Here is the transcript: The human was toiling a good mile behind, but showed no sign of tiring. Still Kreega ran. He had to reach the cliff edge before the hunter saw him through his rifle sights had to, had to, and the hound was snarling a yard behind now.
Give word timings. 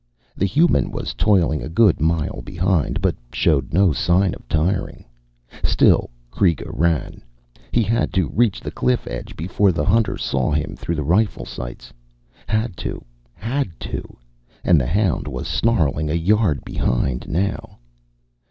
The 0.35 0.47
human 0.47 0.89
was 0.89 1.13
toiling 1.13 1.61
a 1.61 1.69
good 1.69 2.01
mile 2.01 2.41
behind, 2.43 3.01
but 3.03 3.15
showed 3.31 3.71
no 3.71 3.93
sign 3.93 4.33
of 4.33 4.49
tiring. 4.49 5.05
Still 5.63 6.09
Kreega 6.31 6.67
ran. 6.73 7.21
He 7.71 7.83
had 7.83 8.11
to 8.13 8.29
reach 8.29 8.61
the 8.61 8.71
cliff 8.71 9.05
edge 9.05 9.35
before 9.35 9.71
the 9.71 9.85
hunter 9.85 10.17
saw 10.17 10.49
him 10.49 10.75
through 10.75 10.95
his 10.95 11.05
rifle 11.05 11.45
sights 11.45 11.93
had 12.47 12.75
to, 12.77 13.05
had 13.35 13.79
to, 13.81 14.17
and 14.63 14.81
the 14.81 14.87
hound 14.87 15.27
was 15.27 15.47
snarling 15.47 16.09
a 16.09 16.15
yard 16.15 16.65
behind 16.65 17.27
now. 17.29 17.77